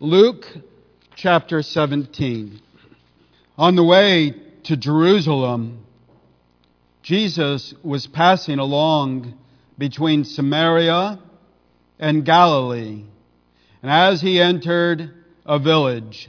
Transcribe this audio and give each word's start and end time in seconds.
Luke 0.00 0.44
chapter 1.14 1.62
17. 1.62 2.60
On 3.56 3.76
the 3.76 3.84
way 3.84 4.34
to 4.64 4.76
Jerusalem, 4.76 5.84
Jesus 7.04 7.72
was 7.80 8.08
passing 8.08 8.58
along 8.58 9.38
between 9.78 10.24
Samaria 10.24 11.20
and 12.00 12.24
Galilee. 12.24 13.04
And 13.82 13.90
as 13.90 14.20
he 14.20 14.40
entered 14.40 15.14
a 15.46 15.60
village, 15.60 16.28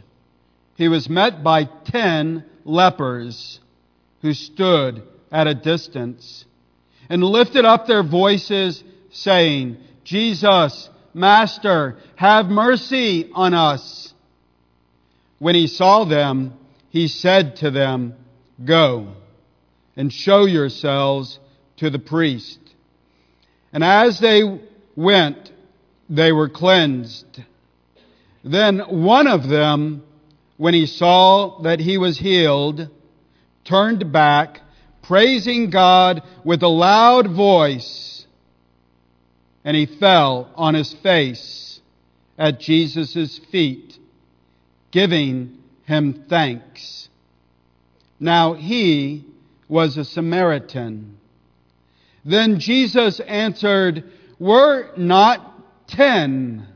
he 0.76 0.88
was 0.88 1.10
met 1.10 1.44
by 1.44 1.64
ten 1.64 2.46
lepers 2.66 3.60
who 4.22 4.36
stood 4.36 5.02
at 5.32 5.48
a 5.48 5.56
distance 5.56 6.46
and 7.10 7.24
lifted 7.24 7.66
up 7.66 7.88
their 7.88 8.04
voices, 8.04 8.84
saying, 9.10 9.78
Jesus, 10.04 10.92
Master, 11.16 11.96
have 12.18 12.48
mercy 12.48 13.32
on 13.34 13.54
us. 13.54 14.14
When 15.40 15.56
he 15.56 15.68
saw 15.68 16.04
them, 16.04 16.54
he 16.90 17.08
said 17.08 17.56
to 17.58 17.72
them, 17.72 18.16
Go 18.64 19.14
and 19.96 20.12
show 20.12 20.44
yourselves 20.44 21.40
to 21.78 21.90
the 21.90 22.00
priest. 22.00 22.60
And 23.72 23.82
as 23.82 24.20
they 24.20 24.60
went, 24.98 25.54
they 26.10 26.34
were 26.34 26.50
cleansed. 26.50 27.42
Then 28.44 28.80
one 28.80 29.28
of 29.28 29.48
them, 29.48 30.04
when 30.58 30.74
he 30.74 30.86
saw 30.86 31.62
that 31.62 31.80
he 31.80 31.98
was 31.98 32.18
healed, 32.18 32.90
turned 33.64 34.12
back, 34.12 34.60
praising 35.02 35.70
God 35.70 36.24
with 36.44 36.62
a 36.62 36.68
loud 36.68 37.28
voice, 37.28 38.15
and 39.66 39.76
he 39.76 39.88
fell 39.88 40.52
on 40.56 40.76
his 40.76 40.94
face 40.94 41.82
at 42.38 42.60
Jesus' 42.60 43.40
feet, 43.40 43.98
giving 44.92 45.58
him 45.86 46.26
thanks. 46.30 47.10
Now 48.20 48.54
he 48.54 49.26
was 49.68 49.98
a 49.98 50.06
Samaritan. 50.06 51.18
Then 52.24 52.60
Jesus 52.60 53.20
answered, 53.20 54.04
Were 54.38 54.92
not 54.98 55.88
ten 55.88 56.68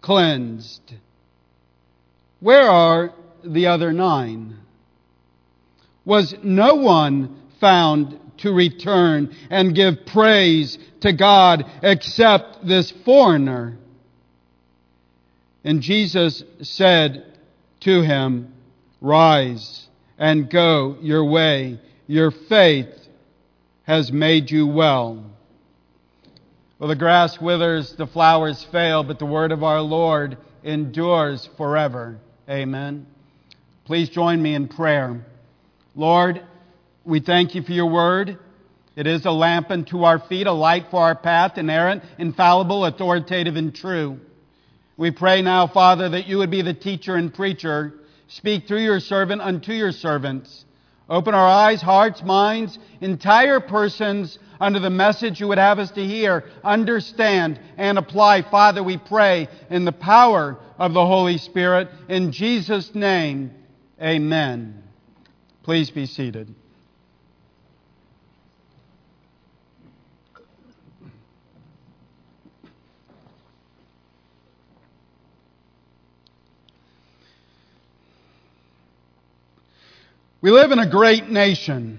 cleansed? 0.00 0.94
Where 2.38 2.70
are 2.70 3.12
the 3.42 3.66
other 3.66 3.92
nine? 3.92 4.58
Was 6.04 6.36
no 6.42 6.76
one 6.76 7.42
found 7.58 8.20
to 8.38 8.52
return 8.52 9.34
and 9.50 9.74
give 9.74 10.06
praise 10.06 10.78
to 11.00 11.12
God 11.12 11.70
except 11.82 12.66
this 12.66 12.90
foreigner? 13.04 13.78
And 15.64 15.82
Jesus 15.82 16.44
said 16.62 17.24
to 17.80 18.02
him, 18.02 18.52
Rise 19.00 19.88
and 20.18 20.48
go 20.48 20.96
your 21.00 21.24
way. 21.24 21.80
Your 22.06 22.30
faith 22.30 23.08
has 23.82 24.10
made 24.12 24.50
you 24.50 24.66
well. 24.66 25.24
Well, 26.78 26.88
the 26.88 26.96
grass 26.96 27.40
withers, 27.40 27.92
the 27.92 28.06
flowers 28.06 28.62
fail, 28.64 29.02
but 29.02 29.18
the 29.18 29.26
word 29.26 29.50
of 29.50 29.62
our 29.64 29.80
Lord 29.80 30.36
endures 30.62 31.48
forever. 31.56 32.18
Amen. 32.48 33.06
Please 33.84 34.08
join 34.08 34.42
me 34.42 34.54
in 34.54 34.68
prayer. 34.68 35.24
Lord, 35.94 36.42
we 37.06 37.20
thank 37.20 37.54
you 37.54 37.62
for 37.62 37.72
your 37.72 37.86
word. 37.86 38.36
It 38.96 39.06
is 39.06 39.24
a 39.24 39.30
lamp 39.30 39.70
unto 39.70 40.02
our 40.02 40.18
feet, 40.18 40.46
a 40.46 40.52
light 40.52 40.86
for 40.90 41.00
our 41.00 41.14
path, 41.14 41.56
inerrant, 41.56 42.02
infallible, 42.18 42.84
authoritative, 42.84 43.56
and 43.56 43.74
true. 43.74 44.18
We 44.96 45.10
pray 45.12 45.42
now, 45.42 45.66
Father, 45.68 46.08
that 46.08 46.26
you 46.26 46.38
would 46.38 46.50
be 46.50 46.62
the 46.62 46.74
teacher 46.74 47.14
and 47.14 47.32
preacher. 47.32 47.94
Speak 48.28 48.66
through 48.66 48.82
your 48.82 48.98
servant 48.98 49.40
unto 49.40 49.72
your 49.72 49.92
servants. 49.92 50.64
Open 51.08 51.34
our 51.34 51.46
eyes, 51.46 51.80
hearts, 51.80 52.22
minds, 52.24 52.78
entire 53.00 53.60
persons 53.60 54.38
under 54.58 54.80
the 54.80 54.90
message 54.90 55.38
you 55.38 55.46
would 55.48 55.58
have 55.58 55.78
us 55.78 55.90
to 55.92 56.04
hear, 56.04 56.44
understand, 56.64 57.60
and 57.76 57.98
apply. 57.98 58.42
Father, 58.42 58.82
we 58.82 58.96
pray 58.96 59.46
in 59.70 59.84
the 59.84 59.92
power 59.92 60.58
of 60.78 60.94
the 60.94 61.06
Holy 61.06 61.38
Spirit. 61.38 61.88
In 62.08 62.32
Jesus' 62.32 62.94
name, 62.94 63.52
amen. 64.02 64.82
Please 65.62 65.90
be 65.90 66.06
seated. 66.06 66.52
We 80.42 80.50
live 80.50 80.70
in 80.70 80.78
a 80.78 80.88
great 80.88 81.28
nation, 81.30 81.98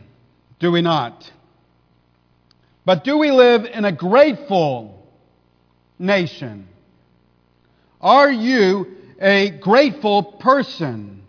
do 0.60 0.72
we 0.72 0.82
not? 0.82 1.32
But 2.86 3.04
do 3.04 3.18
we 3.18 3.32
live 3.32 3.66
in 3.66 3.84
a 3.84 3.92
grateful 3.92 5.04
nation? 5.98 6.68
Are 8.00 8.32
you 8.32 8.96
a 9.20 9.50
grateful 9.50 10.24
person? 10.24 11.24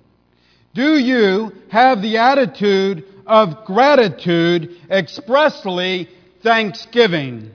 Do 0.75 0.99
you 0.99 1.53
have 1.71 2.03
the 2.03 2.19
attitude 2.19 3.05
of 3.27 3.65
gratitude, 3.65 4.77
expressly 4.91 6.11
thanksgiving? 6.43 7.53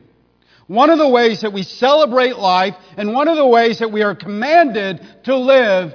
One 0.66 0.90
of 0.90 0.97
the 0.97 1.08
ways 1.08 1.41
that 1.41 1.53
we 1.53 1.62
celebrate 1.62 2.38
life 2.38 2.75
and 2.97 3.14
one 3.14 3.28
of 3.28 3.38
the 3.38 3.46
ways 3.46 3.80
that 3.80 3.91
we 3.91 4.02
are 4.02 4.16
commanded 4.16 5.00
to 5.25 5.35
live 5.35 5.94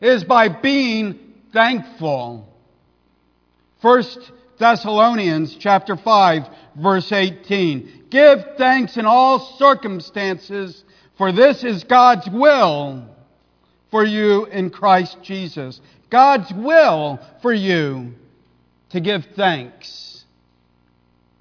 is 0.00 0.24
by 0.24 0.48
being 0.48 1.18
thankful. 1.52 2.48
First 3.84 4.32
Thessalonians 4.56 5.56
chapter 5.56 5.94
5 5.94 6.48
verse 6.74 7.12
18. 7.12 8.06
Give 8.08 8.42
thanks 8.56 8.96
in 8.96 9.04
all 9.04 9.38
circumstances 9.58 10.82
for 11.18 11.32
this 11.32 11.62
is 11.62 11.84
God's 11.84 12.26
will 12.30 13.06
for 13.90 14.02
you 14.02 14.46
in 14.46 14.70
Christ 14.70 15.18
Jesus. 15.20 15.82
God's 16.08 16.50
will 16.50 17.20
for 17.42 17.52
you 17.52 18.14
to 18.88 19.00
give 19.00 19.26
thanks 19.36 20.24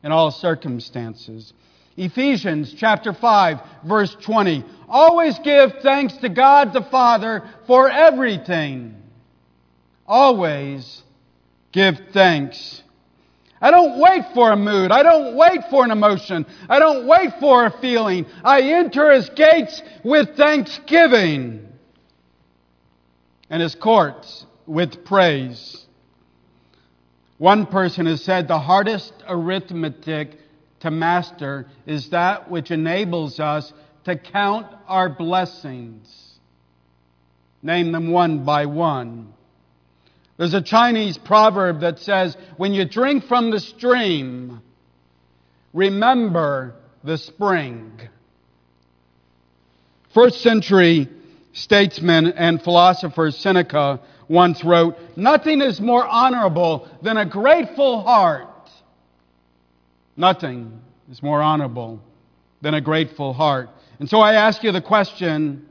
in 0.03 0.11
all 0.11 0.29
circumstances. 0.29 1.53
Ephesians 1.95 2.73
chapter 2.73 3.13
5 3.13 3.61
verse 3.85 4.17
20. 4.19 4.65
Always 4.89 5.39
give 5.39 5.75
thanks 5.81 6.17
to 6.17 6.27
God 6.27 6.73
the 6.73 6.83
Father 6.83 7.41
for 7.67 7.89
everything. 7.89 9.01
Always 10.05 11.03
give 11.73 11.99
thanks. 12.13 12.81
I 13.59 13.71
don't 13.71 13.99
wait 13.99 14.23
for 14.33 14.51
a 14.51 14.55
mood. 14.55 14.91
I 14.91 15.03
don't 15.03 15.35
wait 15.35 15.61
for 15.69 15.83
an 15.83 15.91
emotion. 15.91 16.45
I 16.69 16.79
don't 16.79 17.07
wait 17.07 17.31
for 17.39 17.65
a 17.65 17.71
feeling. 17.79 18.25
I 18.43 18.61
enter 18.61 19.11
his 19.11 19.29
gates 19.29 19.81
with 20.03 20.35
thanksgiving 20.35 21.67
and 23.49 23.61
his 23.61 23.75
courts 23.75 24.45
with 24.65 25.05
praise. 25.05 25.85
One 27.37 27.65
person 27.65 28.05
has 28.05 28.23
said 28.23 28.47
the 28.47 28.59
hardest 28.59 29.13
arithmetic 29.27 30.39
to 30.81 30.91
master 30.91 31.67
is 31.85 32.09
that 32.09 32.51
which 32.51 32.69
enables 32.69 33.39
us 33.39 33.71
to 34.03 34.17
count 34.17 34.67
our 34.87 35.07
blessings. 35.07 36.37
Name 37.61 37.93
them 37.93 38.11
one 38.11 38.43
by 38.43 38.65
one. 38.65 39.33
There's 40.37 40.53
a 40.53 40.61
Chinese 40.61 41.17
proverb 41.17 41.81
that 41.81 41.99
says, 41.99 42.35
when 42.57 42.73
you 42.73 42.85
drink 42.85 43.25
from 43.25 43.51
the 43.51 43.59
stream, 43.59 44.61
remember 45.73 46.75
the 47.03 47.17
spring. 47.17 47.99
First 50.13 50.41
century 50.41 51.09
statesman 51.53 52.27
and 52.33 52.61
philosopher 52.61 53.31
Seneca 53.31 53.99
once 54.27 54.63
wrote, 54.63 54.97
Nothing 55.15 55.61
is 55.61 55.79
more 55.79 56.05
honorable 56.05 56.87
than 57.01 57.17
a 57.17 57.25
grateful 57.25 58.01
heart. 58.01 58.47
Nothing 60.15 60.81
is 61.11 61.21
more 61.21 61.41
honorable 61.41 62.01
than 62.61 62.73
a 62.73 62.81
grateful 62.81 63.33
heart. 63.33 63.69
And 63.99 64.09
so 64.09 64.19
I 64.19 64.33
ask 64.33 64.63
you 64.63 64.71
the 64.71 64.81
question 64.81 65.67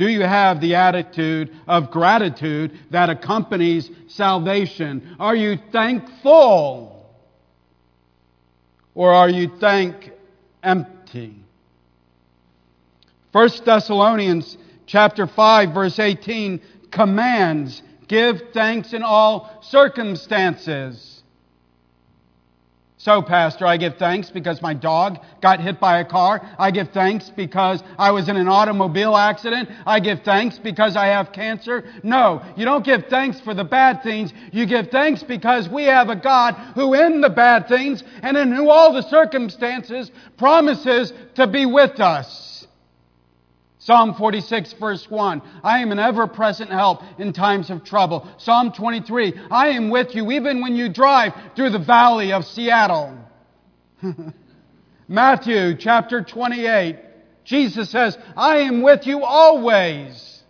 do 0.00 0.08
you 0.08 0.22
have 0.22 0.62
the 0.62 0.76
attitude 0.76 1.54
of 1.68 1.90
gratitude 1.90 2.72
that 2.90 3.10
accompanies 3.10 3.90
salvation? 4.08 5.14
Are 5.20 5.36
you 5.36 5.58
thankful? 5.72 7.06
Or 8.94 9.12
are 9.12 9.28
you 9.28 9.50
thank 9.60 10.10
empty? 10.62 11.36
1 13.32 13.50
Thessalonians 13.62 14.56
chapter 14.86 15.26
5 15.26 15.74
verse 15.74 15.98
18 15.98 16.62
commands 16.90 17.82
give 18.08 18.40
thanks 18.54 18.94
in 18.94 19.02
all 19.02 19.58
circumstances. 19.60 21.09
So, 23.02 23.22
Pastor, 23.22 23.66
I 23.66 23.78
give 23.78 23.96
thanks 23.96 24.28
because 24.28 24.60
my 24.60 24.74
dog 24.74 25.20
got 25.40 25.58
hit 25.58 25.80
by 25.80 26.00
a 26.00 26.04
car. 26.04 26.46
I 26.58 26.70
give 26.70 26.90
thanks 26.90 27.30
because 27.34 27.82
I 27.96 28.10
was 28.10 28.28
in 28.28 28.36
an 28.36 28.46
automobile 28.46 29.16
accident. 29.16 29.70
I 29.86 30.00
give 30.00 30.20
thanks 30.20 30.58
because 30.58 30.96
I 30.96 31.06
have 31.06 31.32
cancer. 31.32 31.82
No, 32.02 32.42
you 32.58 32.66
don't 32.66 32.84
give 32.84 33.06
thanks 33.06 33.40
for 33.40 33.54
the 33.54 33.64
bad 33.64 34.02
things. 34.02 34.34
You 34.52 34.66
give 34.66 34.88
thanks 34.88 35.22
because 35.22 35.66
we 35.66 35.84
have 35.84 36.10
a 36.10 36.14
God 36.14 36.52
who, 36.74 36.92
in 36.92 37.22
the 37.22 37.30
bad 37.30 37.68
things 37.68 38.04
and 38.22 38.36
in 38.36 38.52
who 38.52 38.68
all 38.68 38.92
the 38.92 39.08
circumstances, 39.08 40.10
promises 40.36 41.14
to 41.36 41.46
be 41.46 41.64
with 41.64 42.00
us. 42.00 42.49
Psalm 43.80 44.14
46, 44.14 44.74
verse 44.74 45.10
1 45.10 45.42
I 45.64 45.80
am 45.80 45.90
an 45.90 45.98
ever 45.98 46.26
present 46.26 46.70
help 46.70 47.02
in 47.18 47.32
times 47.32 47.70
of 47.70 47.82
trouble. 47.82 48.28
Psalm 48.38 48.72
23 48.72 49.34
I 49.50 49.68
am 49.70 49.90
with 49.90 50.14
you 50.14 50.30
even 50.30 50.60
when 50.60 50.76
you 50.76 50.88
drive 50.88 51.32
through 51.56 51.70
the 51.70 51.78
valley 51.78 52.32
of 52.32 52.44
Seattle. 52.44 53.16
Matthew 55.08 55.76
chapter 55.76 56.22
28 56.22 56.96
Jesus 57.44 57.90
says, 57.90 58.16
I 58.36 58.58
am 58.58 58.82
with 58.82 59.06
you 59.06 59.24
always. 59.24 60.42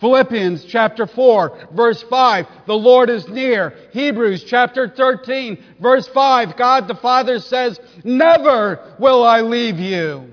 Philippians 0.00 0.64
chapter 0.64 1.06
4, 1.06 1.68
verse 1.72 2.02
5, 2.02 2.46
the 2.66 2.74
Lord 2.74 3.10
is 3.10 3.28
near. 3.28 3.74
Hebrews 3.92 4.44
chapter 4.44 4.88
13, 4.88 5.62
verse 5.80 6.08
5, 6.08 6.56
God 6.56 6.88
the 6.88 6.94
Father 6.94 7.40
says, 7.40 7.80
Never 8.04 8.94
will 8.98 9.24
I 9.24 9.40
leave 9.40 9.78
you. 9.78 10.30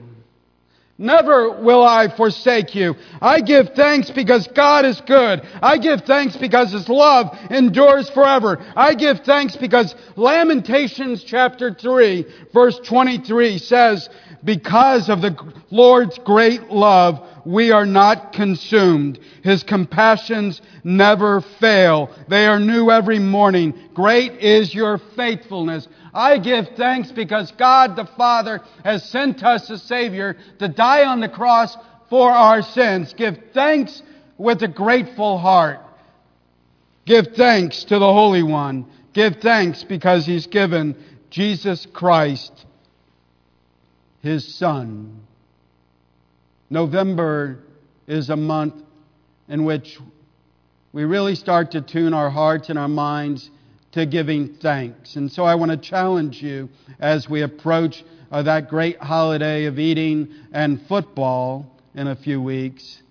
Never 1.01 1.59
will 1.59 1.83
I 1.83 2.15
forsake 2.15 2.75
you. 2.75 2.95
I 3.19 3.41
give 3.41 3.69
thanks 3.69 4.11
because 4.11 4.45
God 4.45 4.85
is 4.85 5.01
good. 5.01 5.41
I 5.59 5.79
give 5.79 6.01
thanks 6.01 6.37
because 6.37 6.71
His 6.71 6.87
love 6.87 7.35
endures 7.49 8.07
forever. 8.11 8.63
I 8.75 8.93
give 8.93 9.21
thanks 9.21 9.55
because 9.55 9.95
Lamentations 10.15 11.23
chapter 11.23 11.73
3, 11.73 12.27
verse 12.53 12.79
23 12.85 13.57
says, 13.57 14.09
Because 14.43 15.09
of 15.09 15.23
the 15.23 15.35
Lord's 15.71 16.19
great 16.19 16.69
love, 16.69 17.19
we 17.47 17.71
are 17.71 17.87
not 17.87 18.33
consumed. 18.33 19.19
His 19.43 19.63
compassions 19.63 20.61
never 20.83 21.41
fail. 21.41 22.15
They 22.27 22.45
are 22.45 22.59
new 22.59 22.91
every 22.91 23.17
morning. 23.17 23.89
Great 23.95 24.33
is 24.33 24.71
your 24.71 24.99
faithfulness. 25.15 25.87
I 26.13 26.37
give 26.37 26.69
thanks 26.75 27.11
because 27.11 27.51
God 27.51 27.95
the 27.95 28.05
Father 28.05 28.61
has 28.83 29.09
sent 29.09 29.43
us 29.43 29.69
a 29.69 29.77
Savior 29.77 30.37
to 30.59 30.67
die 30.67 31.05
on 31.05 31.21
the 31.21 31.29
cross 31.29 31.77
for 32.09 32.31
our 32.31 32.61
sins. 32.61 33.13
Give 33.13 33.37
thanks 33.53 34.01
with 34.37 34.61
a 34.63 34.67
grateful 34.67 35.37
heart. 35.37 35.79
Give 37.05 37.27
thanks 37.27 37.85
to 37.85 37.99
the 37.99 38.13
Holy 38.13 38.43
One. 38.43 38.85
Give 39.13 39.35
thanks 39.37 39.83
because 39.83 40.25
He's 40.25 40.47
given 40.47 40.95
Jesus 41.29 41.85
Christ, 41.85 42.65
His 44.21 44.55
Son. 44.55 45.21
November 46.69 47.59
is 48.07 48.29
a 48.29 48.35
month 48.35 48.75
in 49.47 49.63
which 49.63 49.97
we 50.93 51.05
really 51.05 51.35
start 51.35 51.71
to 51.71 51.81
tune 51.81 52.13
our 52.13 52.29
hearts 52.29 52.69
and 52.69 52.77
our 52.77 52.87
minds 52.87 53.49
to 53.93 54.05
giving 54.05 54.55
thanks. 54.55 55.15
And 55.15 55.31
so 55.31 55.43
I 55.43 55.55
want 55.55 55.71
to 55.71 55.77
challenge 55.77 56.41
you 56.41 56.69
as 56.99 57.29
we 57.29 57.41
approach 57.41 58.03
uh, 58.31 58.41
that 58.43 58.69
great 58.69 58.97
holiday 58.97 59.65
of 59.65 59.79
eating 59.79 60.33
and 60.53 60.81
football 60.87 61.65
in 61.93 62.07
a 62.07 62.15
few 62.15 62.41
weeks 62.41 63.01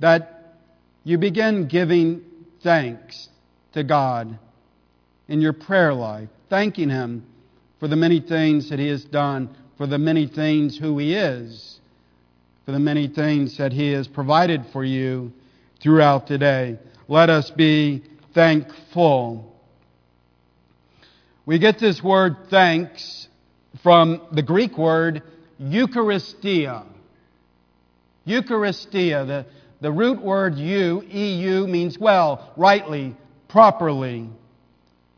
that 0.00 0.56
you 1.04 1.18
begin 1.18 1.68
giving 1.68 2.24
thanks 2.62 3.28
to 3.72 3.84
God 3.84 4.38
in 5.28 5.40
your 5.40 5.52
prayer 5.52 5.94
life, 5.94 6.28
thanking 6.50 6.90
Him 6.90 7.24
for 7.78 7.88
the 7.88 7.96
many 7.96 8.20
things 8.20 8.68
that 8.70 8.78
He 8.78 8.88
has 8.88 9.04
done, 9.04 9.48
for 9.78 9.86
the 9.86 9.98
many 9.98 10.26
things 10.26 10.76
who 10.76 10.98
He 10.98 11.14
is, 11.14 11.80
for 12.64 12.72
the 12.72 12.78
many 12.78 13.06
things 13.06 13.56
that 13.58 13.72
He 13.72 13.92
has 13.92 14.08
provided 14.08 14.66
for 14.72 14.84
you 14.84 15.32
throughout 15.80 16.26
the 16.26 16.38
day. 16.38 16.78
Let 17.08 17.30
us 17.30 17.50
be 17.50 18.02
thankful. 18.34 19.51
We 21.44 21.58
get 21.58 21.80
this 21.80 22.00
word 22.00 22.36
thanks 22.50 23.26
from 23.82 24.20
the 24.30 24.42
Greek 24.42 24.78
word 24.78 25.24
Eucharistia. 25.60 26.86
Eucharistia, 28.24 29.26
the, 29.26 29.46
the 29.80 29.90
root 29.90 30.22
word 30.22 30.56
eu, 30.56 31.02
eu, 31.02 31.66
means 31.66 31.98
well, 31.98 32.52
rightly, 32.56 33.16
properly. 33.48 34.28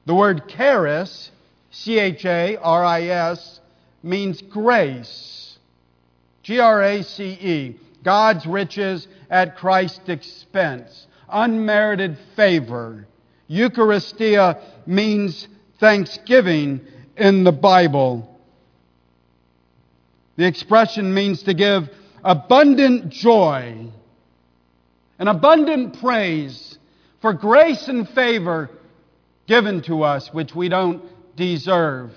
The 0.06 0.15
word 0.15 0.49
charis, 0.49 1.31
C 1.71 1.99
H 1.99 2.25
A 2.25 2.56
R 2.56 2.82
I 2.82 3.03
S, 3.03 3.61
means 4.03 4.41
grace. 4.41 5.59
G 6.43 6.59
R 6.59 6.82
A 6.82 7.03
C 7.03 7.25
E, 7.32 7.76
God's 8.03 8.47
riches 8.47 9.06
at 9.29 9.59
Christ's 9.59 10.09
expense, 10.09 11.06
unmerited 11.29 12.17
favor. 12.35 13.06
Eucharistia 13.50 14.62
means 14.87 15.49
thanksgiving 15.84 16.81
in 17.14 17.44
the 17.44 17.52
Bible. 17.52 18.40
The 20.36 20.46
expression 20.46 21.12
means 21.12 21.42
to 21.42 21.52
give 21.52 21.90
abundant 22.25 23.10
joy 23.10 23.88
and 25.19 25.28
abundant 25.28 26.00
praise 26.00 26.78
for 27.20 27.34
grace 27.34 27.86
and 27.86 28.08
favor 28.08 28.70
given 29.46 29.82
to 29.82 30.04
us, 30.04 30.32
which 30.32 30.54
we 30.54 30.70
don't 30.70 31.04
deserve. 31.36 32.12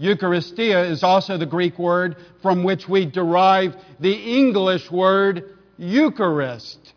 Eucharistia 0.00 0.90
is 0.90 1.04
also 1.04 1.38
the 1.38 1.46
Greek 1.46 1.78
word 1.78 2.16
from 2.42 2.64
which 2.64 2.88
we 2.88 3.06
derive 3.06 3.76
the 4.00 4.36
English 4.36 4.90
word 4.90 5.56
Eucharist, 5.78 6.92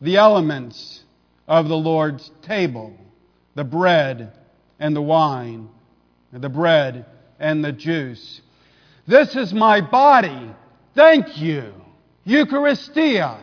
the 0.00 0.16
elements 0.16 1.02
of 1.48 1.66
the 1.66 1.76
Lord's 1.76 2.30
table 2.42 2.96
the 3.54 3.64
bread 3.64 4.32
and 4.84 4.94
the 4.94 5.00
wine, 5.00 5.66
the 6.30 6.50
bread 6.50 7.06
and 7.38 7.64
the 7.64 7.72
juice. 7.72 8.42
This 9.06 9.34
is 9.34 9.54
my 9.54 9.80
body. 9.80 10.50
Thank 10.94 11.38
you. 11.38 11.72
Eucharistia. 12.26 13.40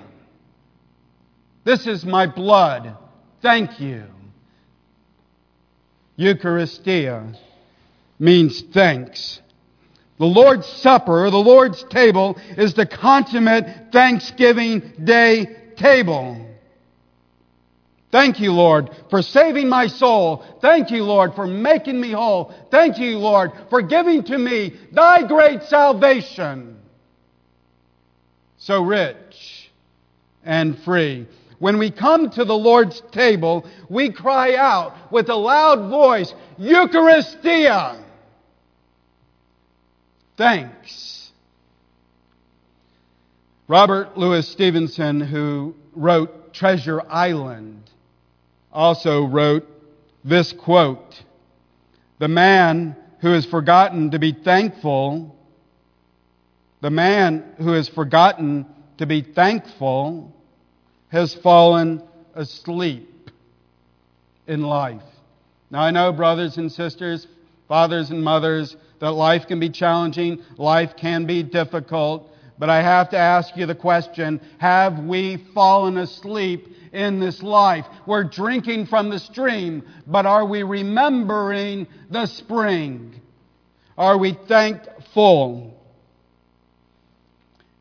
This 1.64 1.88
is 1.88 2.06
my 2.06 2.28
blood. 2.28 2.96
Thank 3.42 3.80
you. 3.80 4.04
Eucharistia 6.20 7.36
means 8.20 8.62
thanks. 8.72 9.42
The 10.20 10.28
Lord's 10.28 10.68
Supper, 10.68 11.28
the 11.32 11.38
Lord's 11.38 11.84
table, 11.86 12.38
is 12.56 12.76
the 12.76 12.86
consummate 12.86 13.92
Thanksgiving 13.92 14.94
Day 15.04 15.48
table. 15.76 16.51
Thank 18.12 18.42
you, 18.42 18.52
Lord, 18.52 18.90
for 19.10 19.22
saving 19.22 19.70
my 19.70 19.88
soul. 19.88 20.44
Thank 20.62 20.92
you, 20.92 21.04
Lord, 21.04 21.34
for 21.34 21.48
making 21.48 22.00
me 22.00 22.12
whole. 22.12 22.54
Thank 22.70 22.98
you, 22.98 23.18
Lord, 23.18 23.52
for 23.70 23.82
giving 23.82 24.24
to 24.26 24.38
me 24.38 24.76
thy 24.92 25.26
great 25.26 25.64
salvation. 25.64 26.78
So 28.58 28.84
rich 28.84 29.72
and 30.44 30.78
free. 30.80 31.28
When 31.60 31.78
we 31.78 31.92
come 31.92 32.32
to 32.32 32.44
the 32.44 32.58
Lord's 32.58 33.02
table, 33.12 33.70
we 33.88 34.12
cry 34.12 34.56
out 34.56 35.12
with 35.12 35.30
a 35.30 35.36
loud 35.36 35.90
voice, 35.90 36.34
Eucharistia! 36.60 38.04
Thanks. 40.38 41.32
Robert 43.68 44.18
Louis 44.18 44.48
Stevenson, 44.48 45.22
who 45.22 45.76
wrote 45.94 46.52
Treasure 46.52 47.02
Island, 47.08 47.91
also 48.72 49.26
wrote 49.26 49.68
this 50.24 50.54
quote 50.54 51.24
The 52.20 52.28
man 52.28 52.96
who 53.20 53.32
has 53.32 53.46
forgotten 53.46 54.12
to 54.12 54.20
be 54.20 54.32
thankful, 54.32 55.36
the 56.82 56.90
man 56.90 57.54
who 57.58 57.72
has 57.72 57.88
forgotten 57.88 58.66
to 58.98 59.06
be 59.06 59.22
thankful 59.22 60.34
has 61.10 61.34
fallen 61.34 62.02
asleep 62.36 63.30
in 64.48 64.64
life. 64.64 65.04
Now, 65.70 65.82
I 65.82 65.92
know, 65.92 66.12
brothers 66.12 66.58
and 66.58 66.72
sisters, 66.72 67.28
fathers 67.68 68.10
and 68.10 68.24
mothers, 68.24 68.76
that 69.00 69.12
life 69.12 69.48
can 69.48 69.60
be 69.60 69.70
challenging, 69.70 70.44
life 70.58 70.96
can 70.96 71.26
be 71.26 71.44
difficult, 71.44 72.30
but 72.60 72.70
I 72.70 72.82
have 72.82 73.10
to 73.12 73.18
ask 73.18 73.56
you 73.58 73.66
the 73.66 73.76
question 73.76 74.40
have 74.60 75.00
we 75.00 75.38
fallen 75.54 75.98
asleep 75.98 76.68
in 76.92 77.20
this 77.20 77.42
life. 77.42 77.86
We're 78.06 78.24
drinking 78.26 78.88
from 78.88 79.10
the 79.10 79.20
stream, 79.20 79.84
but 80.06 80.26
are 80.26 80.46
we 80.46 80.64
remembering 80.64 81.88
the 82.10 82.26
spring? 82.26 83.20
Are 83.98 84.18
we 84.18 84.34
thankful? 84.34 85.80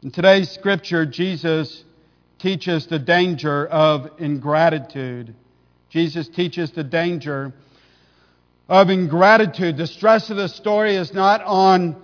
In 0.02 0.10
today's 0.10 0.50
scripture, 0.50 1.04
Jesus 1.06 1.84
teaches 2.38 2.86
the 2.86 2.98
danger 2.98 3.66
of 3.66 4.10
ingratitude. 4.18 5.34
Jesus 5.90 6.28
teaches 6.28 6.70
the 6.70 6.84
danger 6.84 7.52
of 8.68 8.88
ingratitude. 8.88 9.76
The 9.76 9.86
stress 9.86 10.30
of 10.30 10.36
the 10.36 10.48
story 10.48 10.94
is 10.94 11.12
not 11.12 11.42
on 11.42 12.00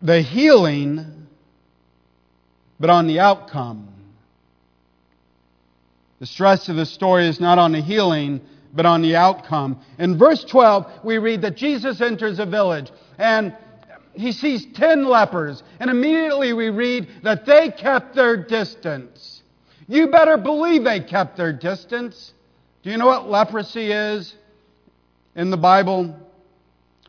the 0.00 0.22
healing, 0.22 1.28
but 2.80 2.90
on 2.90 3.06
the 3.06 3.20
outcome. 3.20 3.93
The 6.20 6.26
stress 6.26 6.68
of 6.68 6.76
the 6.76 6.86
story 6.86 7.26
is 7.26 7.40
not 7.40 7.58
on 7.58 7.72
the 7.72 7.80
healing, 7.80 8.40
but 8.72 8.86
on 8.86 9.02
the 9.02 9.16
outcome. 9.16 9.80
In 9.98 10.18
verse 10.18 10.44
12, 10.44 11.04
we 11.04 11.18
read 11.18 11.42
that 11.42 11.56
Jesus 11.56 12.00
enters 12.00 12.38
a 12.38 12.46
village 12.46 12.90
and 13.18 13.56
he 14.14 14.32
sees 14.32 14.66
ten 14.74 15.06
lepers, 15.06 15.62
and 15.80 15.90
immediately 15.90 16.52
we 16.52 16.70
read 16.70 17.08
that 17.22 17.46
they 17.46 17.70
kept 17.70 18.14
their 18.14 18.36
distance. 18.36 19.42
You 19.88 20.08
better 20.08 20.36
believe 20.36 20.84
they 20.84 21.00
kept 21.00 21.36
their 21.36 21.52
distance. 21.52 22.32
Do 22.82 22.90
you 22.90 22.96
know 22.96 23.06
what 23.06 23.28
leprosy 23.28 23.90
is 23.90 24.34
in 25.34 25.50
the 25.50 25.56
Bible? 25.56 26.16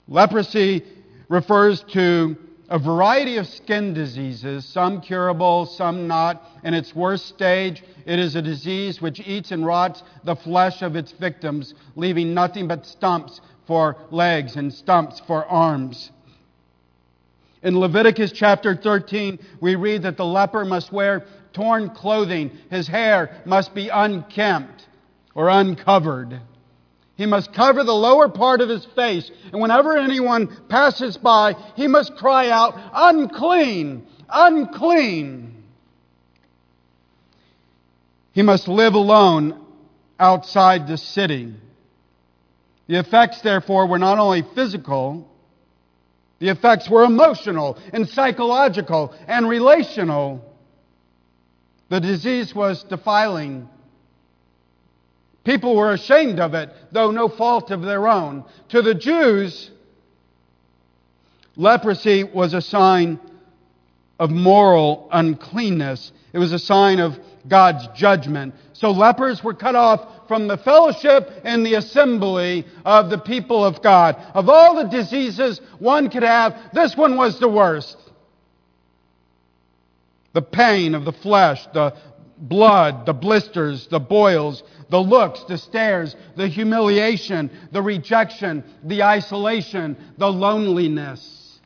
Leprosy 0.07 0.83
refers 1.29 1.81
to 1.91 2.35
a 2.69 2.79
variety 2.79 3.38
of 3.38 3.48
skin 3.48 3.93
diseases, 3.93 4.65
some 4.65 5.01
curable, 5.01 5.65
some 5.65 6.07
not. 6.07 6.43
In 6.63 6.74
its 6.74 6.95
worst 6.95 7.27
stage, 7.27 7.84
it 8.05 8.19
is 8.19 8.36
a 8.36 8.41
disease 8.41 9.01
which 9.01 9.19
eats 9.19 9.51
and 9.51 9.65
rots 9.65 10.03
the 10.24 10.36
flesh 10.36 10.81
of 10.81 10.95
its 10.95 11.12
victims, 11.12 11.74
leaving 11.95 12.34
nothing 12.34 12.67
but 12.67 12.86
stumps 12.86 13.41
for 13.67 13.98
legs 14.12 14.55
and 14.55 14.74
stumps 14.74 15.22
for 15.27 15.45
arms. 15.45 16.12
In 17.62 17.79
Leviticus 17.79 18.31
chapter 18.31 18.75
13, 18.75 19.39
we 19.60 19.75
read 19.75 20.03
that 20.03 20.17
the 20.17 20.25
leper 20.25 20.65
must 20.65 20.91
wear 20.91 21.25
torn 21.53 21.89
clothing. 21.89 22.51
His 22.69 22.88
hair 22.88 23.41
must 23.45 23.74
be 23.74 23.89
unkempt 23.89 24.88
or 25.34 25.50
uncovered. 25.50 26.39
He 27.15 27.25
must 27.25 27.53
cover 27.53 27.84
the 27.84 27.93
lower 27.93 28.27
part 28.27 28.62
of 28.62 28.69
his 28.69 28.86
face. 28.95 29.31
And 29.51 29.62
whenever 29.62 29.98
anyone 29.98 30.48
passes 30.67 31.17
by, 31.17 31.55
he 31.75 31.88
must 31.88 32.15
cry 32.17 32.50
out, 32.50 32.77
unclean, 32.93 34.05
unclean. 34.29 35.63
He 38.34 38.41
must 38.41 38.67
live 38.67 38.95
alone 38.95 39.65
outside 40.19 40.88
the 40.88 40.98
city. 40.98 41.53
The 42.88 43.00
effects, 43.00 43.41
therefore, 43.41 43.88
were 43.88 43.98
not 43.98 44.19
only 44.19 44.43
physical, 44.53 45.31
the 46.39 46.50
effects 46.50 46.89
were 46.89 47.05
emotional 47.05 47.77
and 47.93 48.07
psychological 48.10 49.15
and 49.25 49.48
relational. 49.48 50.43
The 51.88 52.01
disease 52.01 52.53
was 52.53 52.84
defiling. 52.84 53.69
People 55.45 55.75
were 55.75 55.93
ashamed 55.93 56.39
of 56.39 56.55
it, 56.55 56.71
though 56.91 57.11
no 57.11 57.29
fault 57.29 57.71
of 57.71 57.83
their 57.83 58.07
own. 58.07 58.43
To 58.69 58.81
the 58.81 58.95
Jews, 58.95 59.71
leprosy 61.55 62.23
was 62.23 62.53
a 62.53 62.61
sign 62.61 63.19
of 64.19 64.31
moral 64.31 65.07
uncleanness. 65.11 66.11
It 66.33 66.39
was 66.39 66.51
a 66.51 66.59
sign 66.59 66.99
of 66.99 67.19
God's 67.47 67.87
judgment. 67.95 68.55
So 68.73 68.89
lepers 68.89 69.43
were 69.43 69.53
cut 69.53 69.75
off 69.75 70.27
from 70.27 70.47
the 70.47 70.57
fellowship 70.57 71.29
and 71.43 71.63
the 71.63 71.75
assembly 71.75 72.65
of 72.83 73.11
the 73.11 73.19
people 73.19 73.63
of 73.63 73.83
God. 73.83 74.15
Of 74.33 74.49
all 74.49 74.75
the 74.75 74.89
diseases 74.89 75.61
one 75.77 76.09
could 76.09 76.23
have, 76.23 76.57
this 76.73 76.97
one 76.97 77.17
was 77.17 77.39
the 77.39 77.47
worst. 77.47 77.97
The 80.33 80.41
pain 80.41 80.95
of 80.95 81.05
the 81.05 81.13
flesh, 81.13 81.65
the 81.71 81.95
blood, 82.37 83.05
the 83.05 83.13
blisters, 83.13 83.87
the 83.87 83.99
boils, 83.99 84.63
the 84.89 85.00
looks, 85.00 85.44
the 85.46 85.58
stares, 85.58 86.15
the 86.36 86.48
humiliation, 86.48 87.50
the 87.72 87.82
rejection, 87.82 88.63
the 88.84 89.04
isolation, 89.04 89.98
the 90.18 90.32
loneliness. 90.32 91.60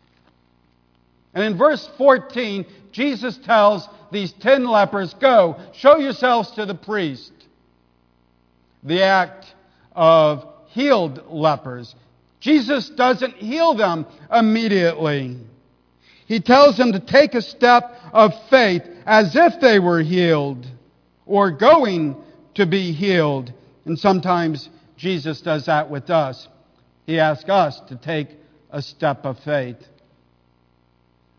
And 1.34 1.44
in 1.44 1.58
verse 1.58 1.88
14, 1.98 2.66
Jesus 2.92 3.38
tells 3.38 3.88
these 4.12 4.32
ten 4.34 4.66
lepers, 4.66 5.14
Go, 5.16 5.58
show 5.74 5.98
yourselves 5.98 6.52
to 6.52 6.66
the 6.66 6.76
priest 6.76 7.34
the 8.84 9.04
act 9.04 9.54
of 9.94 10.46
healed 10.68 11.24
lepers. 11.30 11.96
Jesus 12.40 12.90
doesn't 12.90 13.36
heal 13.36 13.74
them 13.74 14.06
immediately. 14.32 15.38
He 16.26 16.40
tells 16.40 16.78
them 16.78 16.94
to 16.94 17.00
take 17.00 17.36
a 17.36 17.42
step 17.42 17.96
of 18.14 18.34
faith 18.50 18.84
as 19.06 19.36
if 19.36 19.60
they 19.60 19.80
were 19.80 20.02
healed 20.02 20.66
or 21.26 21.52
going 21.52 22.16
to 22.56 22.66
be 22.66 22.92
healed. 22.92 23.54
And 23.86 23.98
sometimes 23.98 24.70
Jesus 24.98 25.42
does 25.42 25.66
that 25.66 25.90
with 25.90 26.10
us. 26.10 26.48
He 27.06 27.20
asks 27.20 27.50
us 27.50 27.80
to 27.88 27.96
take 27.96 28.30
a 28.72 28.82
step 28.82 29.26
of 29.26 29.40
faith. 29.40 29.78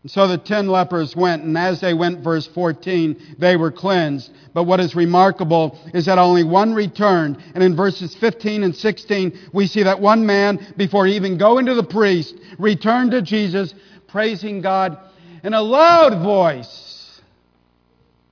And 0.03 0.09
so 0.11 0.27
the 0.27 0.37
ten 0.37 0.67
lepers 0.67 1.15
went, 1.15 1.43
and 1.43 1.55
as 1.55 1.79
they 1.79 1.93
went, 1.93 2.23
verse 2.23 2.47
14, 2.47 3.35
they 3.37 3.55
were 3.55 3.71
cleansed. 3.71 4.31
But 4.53 4.63
what 4.63 4.79
is 4.79 4.95
remarkable 4.95 5.77
is 5.93 6.07
that 6.07 6.17
only 6.17 6.43
one 6.43 6.73
returned. 6.73 7.37
And 7.53 7.63
in 7.63 7.75
verses 7.75 8.15
15 8.15 8.63
and 8.63 8.75
16, 8.75 9.49
we 9.53 9.67
see 9.67 9.83
that 9.83 9.99
one 9.99 10.25
man, 10.25 10.73
before 10.75 11.05
even 11.05 11.37
going 11.37 11.67
to 11.67 11.75
the 11.75 11.83
priest, 11.83 12.35
returned 12.57 13.11
to 13.11 13.21
Jesus, 13.21 13.75
praising 14.07 14.61
God 14.61 14.97
in 15.43 15.53
a 15.53 15.61
loud 15.61 16.23
voice. 16.23 17.21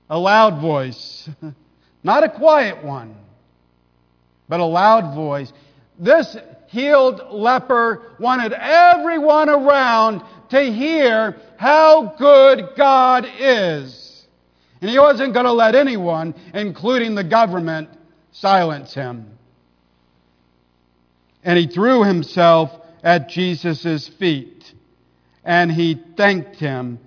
A 0.10 0.18
loud 0.18 0.60
voice. 0.60 1.30
Not 2.04 2.24
a 2.24 2.30
quiet 2.30 2.84
one, 2.84 3.16
but 4.48 4.60
a 4.60 4.66
loud 4.66 5.16
voice. 5.16 5.52
This 6.00 6.36
healed 6.68 7.22
leper 7.32 8.14
wanted 8.20 8.54
everyone 8.54 9.50
around 9.50 10.22
to 10.50 10.62
hear 10.62 11.36
how 11.58 12.16
good 12.18 12.70
God 12.78 13.28
is. 13.40 14.26
And 14.82 14.90
he 14.90 14.98
wasn't 14.98 15.34
going 15.34 15.46
to 15.46 15.52
let 15.52 15.76
anyone, 15.76 16.34
including 16.54 17.16
the 17.16 17.24
government, 17.24 17.90
silence 18.32 18.94
him. 18.94 19.38
And 21.44 21.58
he 21.58 21.68
threw 21.68 22.04
himself 22.04 22.72
at 23.04 23.30
Jesus' 23.30 24.08
feet 24.08 24.74
and 25.44 25.72
he 25.72 26.00
thanked 26.16 26.58
him. 26.58 27.00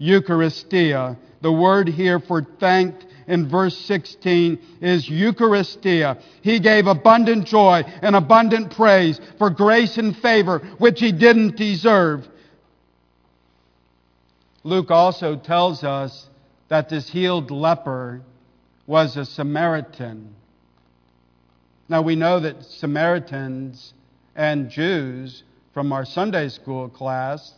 Eucharistia. 0.00 1.16
The 1.42 1.52
word 1.52 1.88
here 1.88 2.18
for 2.18 2.42
thanked 2.42 3.06
in 3.30 3.48
verse 3.48 3.76
16 3.86 4.58
is 4.80 5.08
Eucharistia. 5.08 6.20
He 6.42 6.58
gave 6.58 6.86
abundant 6.86 7.46
joy 7.46 7.84
and 8.02 8.16
abundant 8.16 8.74
praise 8.74 9.20
for 9.38 9.50
grace 9.50 9.96
and 9.96 10.16
favor 10.16 10.58
which 10.78 11.00
he 11.00 11.12
didn't 11.12 11.56
deserve. 11.56 12.26
Luke 14.64 14.90
also 14.90 15.36
tells 15.36 15.84
us 15.84 16.28
that 16.68 16.88
this 16.88 17.08
healed 17.08 17.50
leper 17.50 18.20
was 18.86 19.16
a 19.16 19.24
Samaritan. 19.24 20.34
Now 21.88 22.02
we 22.02 22.16
know 22.16 22.40
that 22.40 22.64
Samaritans 22.64 23.94
and 24.34 24.70
Jews 24.70 25.44
from 25.72 25.92
our 25.92 26.04
Sunday 26.04 26.48
school 26.48 26.88
class 26.88 27.54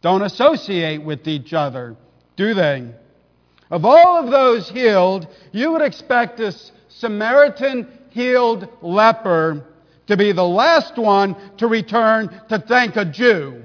don't 0.00 0.22
associate 0.22 1.02
with 1.02 1.26
each 1.26 1.52
other, 1.52 1.96
do 2.36 2.54
they? 2.54 2.92
Of 3.70 3.84
all 3.84 4.18
of 4.18 4.30
those 4.30 4.68
healed, 4.70 5.26
you 5.52 5.72
would 5.72 5.82
expect 5.82 6.36
this 6.36 6.70
Samaritan 6.88 7.88
healed 8.10 8.68
leper 8.80 9.64
to 10.06 10.16
be 10.16 10.32
the 10.32 10.46
last 10.46 10.96
one 10.96 11.36
to 11.58 11.66
return 11.66 12.28
to 12.48 12.58
thank 12.58 12.96
a 12.96 13.04
Jew. 13.04 13.62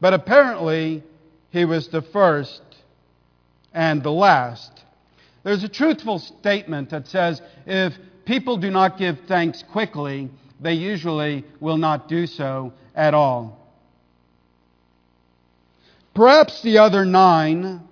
But 0.00 0.14
apparently, 0.14 1.02
he 1.50 1.64
was 1.64 1.88
the 1.88 2.02
first 2.02 2.62
and 3.72 4.02
the 4.02 4.12
last. 4.12 4.84
There's 5.42 5.64
a 5.64 5.68
truthful 5.68 6.18
statement 6.18 6.90
that 6.90 7.08
says 7.08 7.40
if 7.66 7.94
people 8.26 8.58
do 8.58 8.70
not 8.70 8.98
give 8.98 9.20
thanks 9.26 9.62
quickly, 9.62 10.30
they 10.60 10.74
usually 10.74 11.44
will 11.60 11.78
not 11.78 12.08
do 12.08 12.26
so 12.26 12.72
at 12.94 13.14
all. 13.14 13.58
Perhaps 16.14 16.62
the 16.62 16.78
other 16.78 17.04
nine 17.04 17.87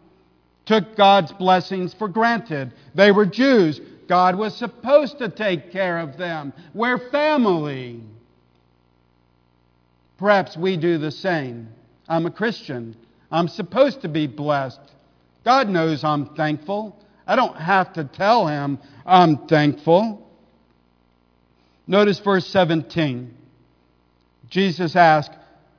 took 0.66 0.96
God's 0.96 1.32
blessings 1.32 1.94
for 1.94 2.08
granted. 2.08 2.72
They 2.94 3.12
were 3.12 3.26
Jews. 3.26 3.80
God 4.08 4.36
was 4.36 4.54
supposed 4.54 5.18
to 5.18 5.28
take 5.28 5.72
care 5.72 5.98
of 5.98 6.16
them. 6.16 6.52
We're 6.74 6.98
family. 7.10 8.02
Perhaps 10.18 10.56
we 10.56 10.76
do 10.76 10.98
the 10.98 11.10
same. 11.10 11.68
I'm 12.08 12.26
a 12.26 12.30
Christian. 12.30 12.96
I'm 13.30 13.48
supposed 13.48 14.02
to 14.02 14.08
be 14.08 14.26
blessed. 14.26 14.80
God 15.44 15.68
knows 15.68 16.04
I'm 16.04 16.34
thankful. 16.34 16.96
I 17.26 17.36
don't 17.36 17.56
have 17.56 17.92
to 17.94 18.04
tell 18.04 18.46
him 18.46 18.78
I'm 19.04 19.46
thankful. 19.46 20.28
Notice 21.86 22.18
verse 22.18 22.46
17. 22.46 23.34
Jesus 24.48 24.96
asked, 24.96 25.32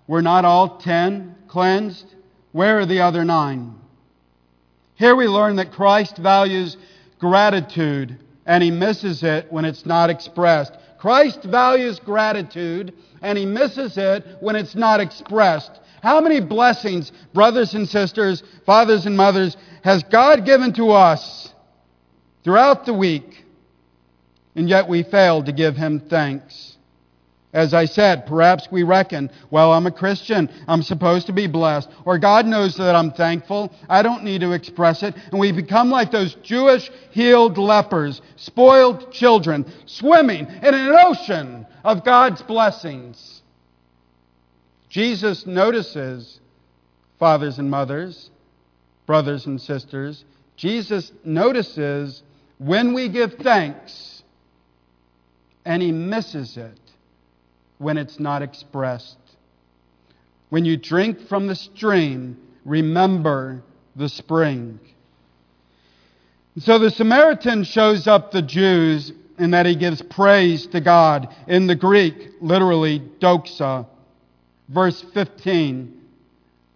Were 0.07 0.21
not 0.21 0.45
all 0.45 0.77
ten 0.77 1.35
cleansed? 1.47 2.13
Where 2.51 2.79
are 2.79 2.85
the 2.85 3.01
other 3.01 3.23
nine? 3.25 3.75
Here 4.97 5.15
we 5.15 5.27
learn 5.27 5.57
that 5.57 5.71
Christ 5.71 6.17
values 6.17 6.75
gratitude 7.19 8.17
and 8.47 8.63
he 8.63 8.71
misses 8.71 9.21
it 9.23 9.51
when 9.51 9.63
it's 9.63 9.85
not 9.85 10.09
expressed. 10.09 10.73
Christ 10.97 11.43
values 11.43 11.99
gratitude 11.99 12.93
and 13.21 13.37
he 13.37 13.45
misses 13.45 13.97
it 13.97 14.25
when 14.39 14.55
it's 14.55 14.75
not 14.75 14.99
expressed. 14.99 15.71
How 16.01 16.19
many 16.21 16.39
blessings, 16.39 17.11
brothers 17.33 17.75
and 17.75 17.87
sisters, 17.87 18.41
fathers 18.65 19.05
and 19.05 19.15
mothers, 19.15 19.55
has 19.83 20.03
God 20.03 20.45
given 20.45 20.73
to 20.73 20.91
us 20.91 21.53
throughout 22.43 22.85
the 22.85 22.93
week, 22.93 23.45
and 24.55 24.69
yet 24.69 24.87
we 24.87 25.03
fail 25.03 25.43
to 25.43 25.51
give 25.51 25.75
him 25.75 25.99
thanks? 25.99 26.76
As 27.53 27.73
I 27.73 27.85
said, 27.85 28.25
perhaps 28.25 28.67
we 28.69 28.83
reckon, 28.83 29.31
well, 29.49 29.71
I'm 29.71 29.87
a 29.87 29.91
Christian. 29.91 30.49
I'm 30.67 30.83
supposed 30.83 31.27
to 31.27 31.33
be 31.33 31.47
blessed. 31.47 31.89
Or 32.03 32.19
God 32.19 32.45
knows 32.45 32.75
that 32.75 32.95
I'm 32.95 33.11
thankful. 33.11 33.71
I 33.87 34.01
don't 34.01 34.23
need 34.23 34.41
to 34.41 34.51
express 34.51 35.01
it. 35.01 35.15
And 35.31 35.39
we 35.39 35.53
become 35.53 35.89
like 35.89 36.11
those 36.11 36.35
Jewish 36.43 36.91
healed 37.11 37.57
lepers, 37.57 38.21
spoiled 38.35 39.11
children, 39.13 39.65
swimming 39.85 40.45
in 40.45 40.73
an 40.73 40.95
ocean 40.99 41.65
of 41.85 42.03
God's 42.03 42.41
blessings. 42.41 43.41
Jesus 44.89 45.45
notices, 45.45 46.41
fathers 47.19 47.59
and 47.59 47.71
mothers, 47.71 48.29
brothers 49.05 49.45
and 49.45 49.59
sisters, 49.59 50.25
Jesus 50.57 51.13
notices 51.23 52.23
when 52.57 52.93
we 52.93 53.07
give 53.07 53.35
thanks 53.35 54.23
and 55.63 55.81
he 55.81 55.91
misses 55.91 56.57
it 56.57 56.86
when 57.77 57.97
it's 57.97 58.19
not 58.19 58.41
expressed. 58.41 59.17
When 60.49 60.65
you 60.65 60.77
drink 60.77 61.27
from 61.27 61.47
the 61.47 61.55
stream, 61.55 62.37
remember 62.65 63.61
the 63.95 64.09
spring. 64.09 64.79
So 66.59 66.79
the 66.79 66.89
Samaritan 66.89 67.63
shows 67.63 68.07
up 68.07 68.31
the 68.31 68.41
Jews 68.41 69.11
in 69.37 69.51
that 69.51 69.65
he 69.65 69.75
gives 69.75 70.01
praise 70.01 70.65
to 70.67 70.81
God. 70.81 71.33
In 71.47 71.67
the 71.67 71.75
Greek, 71.75 72.31
literally, 72.41 72.99
doxa. 73.19 73.85
Verse 74.69 75.03
15. 75.13 75.93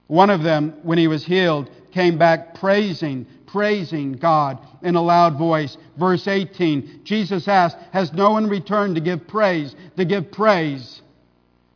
One 0.08 0.30
of 0.30 0.44
them, 0.44 0.78
when 0.84 0.98
he 0.98 1.08
was 1.08 1.26
healed, 1.26 1.70
came 1.92 2.18
back 2.18 2.56
praising, 2.56 3.26
praising 3.48 4.14
God 4.14 4.60
in 4.82 4.96
a 4.96 5.02
loud 5.02 5.38
voice. 5.38 5.78
Verse 5.98 6.28
18, 6.28 7.02
Jesus 7.04 7.48
asked, 7.48 7.78
Has 7.92 8.14
no 8.14 8.32
one 8.32 8.48
returned 8.48 8.96
to 8.96 9.02
give 9.02 9.28
praise, 9.28 9.76
to 9.98 10.06
give 10.06 10.32
praise 10.32 11.02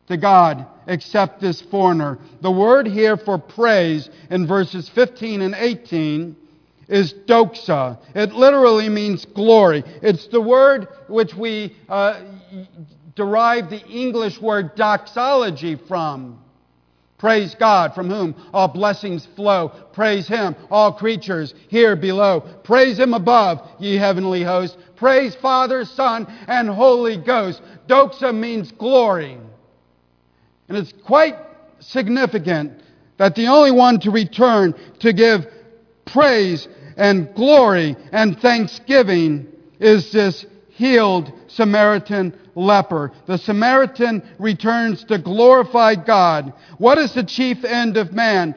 to 0.08 0.18
God 0.18 0.66
except 0.88 1.42
this 1.42 1.62
foreigner? 1.62 2.20
The 2.42 2.52
word 2.52 2.88
here 2.88 3.18
for 3.18 3.38
praise 3.38 4.10
in 4.30 4.48
verses 4.48 4.90
15 4.90 5.42
and 5.42 5.56
18 5.56 6.36
is 6.88 7.14
doxa. 7.14 7.98
It 8.14 8.34
literally 8.34 8.90
means 8.90 9.26
glory. 9.26 9.84
It's 10.02 10.28
the 10.28 10.42
word 10.42 10.88
which 11.08 11.34
we 11.34 11.76
uh, 11.90 12.22
derive 13.16 13.70
the 13.70 13.86
English 13.88 14.40
word 14.40 14.76
doxology 14.76 15.76
from. 15.76 16.40
Praise 17.26 17.56
God, 17.56 17.96
from 17.96 18.08
whom 18.08 18.36
all 18.54 18.68
blessings 18.68 19.28
flow. 19.36 19.70
Praise 19.94 20.28
Him, 20.28 20.56
all 20.70 20.94
creatures 20.94 21.56
here 21.70 21.96
below. 21.96 22.42
Praise 22.64 23.00
Him 23.00 23.16
above, 23.16 23.68
ye 23.80 23.96
heavenly 23.96 24.44
hosts. 24.44 24.78
Praise 24.96 25.34
Father, 25.34 25.86
Son, 25.86 26.28
and 26.48 26.70
Holy 26.70 27.18
Ghost. 27.18 27.64
Doxa 27.88 28.32
means 28.32 28.72
glory. 28.74 29.40
And 30.70 30.78
it's 30.78 30.94
quite 31.04 31.36
significant 31.80 32.80
that 33.18 33.34
the 33.34 33.48
only 33.48 33.72
one 33.72 34.00
to 34.02 34.12
return 34.12 34.76
to 35.00 35.12
give 35.12 35.48
praise 36.06 36.68
and 36.96 37.34
glory 37.34 37.96
and 38.12 38.40
thanksgiving 38.40 39.48
is 39.80 40.12
this 40.12 40.46
healed 40.76 41.32
Samaritan 41.48 42.38
leper. 42.54 43.12
The 43.28 43.38
Samaritan 43.38 44.22
returns 44.38 45.06
to 45.06 45.18
glorify 45.18 45.96
God. 45.96 46.54
What 46.78 46.98
is 46.98 47.14
the 47.14 47.24
chief 47.24 47.64
end 47.64 47.96
of 47.98 48.12
man? 48.12 48.56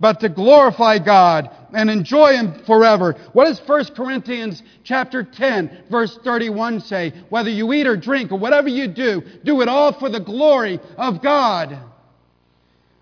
But 0.00 0.20
to 0.20 0.28
glorify 0.28 0.98
God 1.00 1.50
and 1.74 1.90
enjoy 1.90 2.34
Him 2.34 2.62
forever. 2.64 3.16
What 3.32 3.46
does 3.46 3.60
1 3.66 3.86
Corinthians 3.96 4.62
chapter 4.84 5.24
10, 5.24 5.86
verse 5.90 6.16
31 6.22 6.80
say? 6.80 7.12
Whether 7.28 7.50
you 7.50 7.72
eat 7.72 7.88
or 7.88 7.96
drink 7.96 8.30
or 8.30 8.38
whatever 8.38 8.68
you 8.68 8.86
do, 8.86 9.22
do 9.42 9.60
it 9.60 9.68
all 9.68 9.92
for 9.92 10.08
the 10.08 10.20
glory 10.20 10.78
of 10.96 11.20
God. 11.20 11.76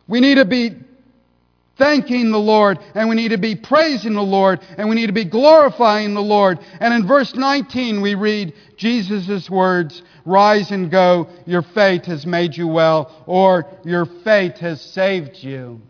We 0.09 0.21
need 0.21 0.37
to 0.37 0.47
be 0.47 0.77
thanking 1.77 2.31
the 2.31 2.39
Lord, 2.39 2.79
and 2.95 3.09
we 3.09 3.17
need 3.17 3.31
to 3.31 3.39
be 3.39 3.55
praising 3.55 4.15
the 4.15 4.23
Lord, 4.23 4.61
and 4.79 4.89
we 4.89 4.95
need 4.95 5.07
to 5.07 5.13
be 5.13 5.25
glorifying 5.25 6.15
the 6.15 6.23
Lord. 6.23 6.59
And 6.81 6.95
in 6.95 7.07
verse 7.07 7.35
19, 7.35 8.01
we 8.01 8.15
read 8.15 8.55
Jesus' 8.77 9.49
words 9.51 10.03
Rise 10.25 10.73
and 10.73 10.91
go, 10.91 11.29
your 11.47 11.63
faith 11.63 12.07
has 12.07 12.27
made 12.27 12.57
you 12.57 12.67
well, 12.67 13.23
or 13.27 13.67
your 13.85 14.07
faith 14.07 14.57
has 14.57 14.81
saved 14.81 15.37
you. 15.37 15.81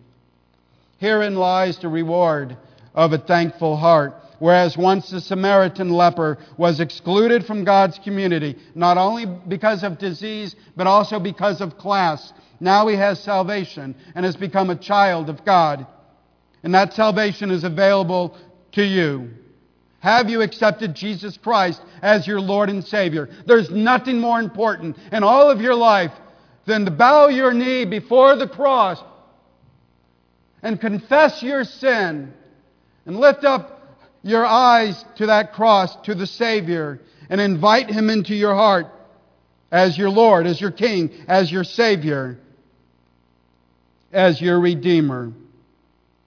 Herein 0.99 1.37
lies 1.37 1.79
the 1.79 1.89
reward 1.89 2.57
of 2.95 3.15
a 3.15 3.19
thankful 3.19 3.79
heart. 3.79 4.15
Whereas 4.39 4.77
once 4.77 5.11
the 5.11 5.21
Samaritan 5.21 5.91
leper 5.91 6.39
was 6.57 6.81
excluded 6.81 7.47
from 7.47 7.65
God's 7.65 7.99
community, 7.99 8.57
not 8.75 8.99
only 8.99 9.27
because 9.27 9.83
of 9.83 9.99
disease, 9.99 10.55
but 10.77 10.87
also 10.87 11.19
because 11.19 11.61
of 11.61 11.79
class, 11.79 12.33
now 12.61 12.87
he 12.87 12.97
has 12.97 13.23
salvation 13.23 13.95
and 14.15 14.25
has 14.25 14.37
become 14.37 14.71
a 14.71 14.77
child 14.77 15.31
of 15.31 15.45
God. 15.45 15.87
And 16.63 16.75
that 16.75 16.95
salvation 16.95 17.51
is 17.51 17.65
available 17.65 18.37
to 18.73 18.85
you. 18.85 19.31
Have 20.01 20.29
you 20.29 20.43
accepted 20.43 20.95
Jesus 20.95 21.37
Christ 21.37 21.81
as 22.03 22.27
your 22.27 22.41
Lord 22.41 22.69
and 22.69 22.85
Savior? 22.85 23.29
There's 23.47 23.71
nothing 23.71 24.21
more 24.21 24.39
important 24.39 24.97
in 25.11 25.23
all 25.23 25.51
of 25.51 25.61
your 25.61 25.75
life 25.75 26.13
than 26.67 26.85
to 26.85 26.91
bow 26.91 27.29
your 27.29 27.53
knee 27.53 27.85
before 27.85 28.37
the 28.37 28.49
cross 28.49 29.03
and 30.63 30.81
confess 30.81 31.43
your 31.43 31.65
sin 31.65 32.33
and 33.07 33.17
lift 33.17 33.45
up 33.45 33.76
your 34.27 34.45
eyes 34.45 35.03
to 35.17 35.27
that 35.27 35.53
cross, 35.53 35.97
to 36.03 36.15
the 36.15 36.27
Savior, 36.27 37.01
and 37.31 37.41
invite 37.41 37.89
Him 37.89 38.11
into 38.11 38.35
your 38.35 38.55
heart 38.55 38.87
as 39.71 39.97
your 39.97 40.11
Lord, 40.11 40.47
as 40.47 40.61
your 40.61 40.71
King, 40.71 41.11
as 41.29 41.51
your 41.51 41.65
Savior 41.65 42.39
as 44.17 44.41
your 44.41 44.59
Redeemer? 44.59 45.33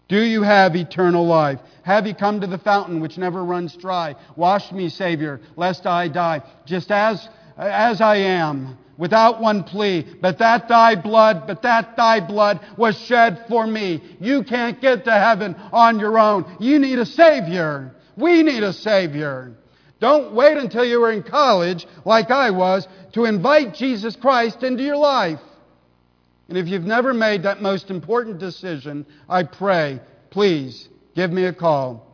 Do 0.07 0.21
you 0.21 0.41
have 0.43 0.75
eternal 0.75 1.25
life? 1.25 1.59
Have 1.83 2.07
you 2.07 2.15
come 2.15 2.41
to 2.41 2.47
the 2.47 2.57
fountain 2.57 2.99
which 2.99 3.17
never 3.17 3.43
runs 3.43 3.75
dry? 3.75 4.15
Wash 4.35 4.71
me, 4.71 4.89
Savior, 4.89 5.41
lest 5.55 5.85
I 5.85 6.07
die, 6.07 6.41
just 6.65 6.91
as, 6.91 7.27
as 7.57 8.01
I 8.01 8.17
am, 8.17 8.77
without 8.99 9.39
one 9.39 9.63
plea. 9.63 10.05
But 10.21 10.37
that 10.37 10.67
thy 10.67 10.93
blood, 10.93 11.47
but 11.47 11.63
that 11.63 11.95
thy 11.95 12.19
blood 12.19 12.59
was 12.77 12.99
shed 12.99 13.45
for 13.47 13.65
me. 13.65 14.03
You 14.19 14.43
can't 14.43 14.79
get 14.79 15.05
to 15.05 15.11
heaven 15.11 15.55
on 15.71 15.99
your 15.99 16.19
own. 16.19 16.45
You 16.59 16.77
need 16.77 16.99
a 16.99 17.05
Savior. 17.05 17.95
We 18.15 18.43
need 18.43 18.61
a 18.61 18.73
Savior. 18.73 19.53
Don't 19.99 20.33
wait 20.33 20.57
until 20.57 20.85
you 20.85 20.99
were 20.99 21.11
in 21.11 21.23
college, 21.23 21.87
like 22.05 22.29
I 22.29 22.51
was, 22.51 22.87
to 23.13 23.25
invite 23.25 23.73
Jesus 23.73 24.15
Christ 24.15 24.63
into 24.63 24.83
your 24.83 24.97
life. 24.97 25.39
And 26.49 26.57
if 26.57 26.67
you've 26.67 26.83
never 26.83 27.13
made 27.13 27.43
that 27.43 27.61
most 27.61 27.89
important 27.89 28.37
decision, 28.37 29.05
I 29.27 29.43
pray, 29.43 30.01
please 30.29 30.89
give 31.15 31.31
me 31.31 31.45
a 31.45 31.53
call. 31.53 32.05